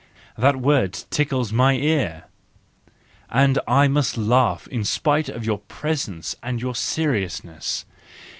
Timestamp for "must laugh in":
3.87-4.83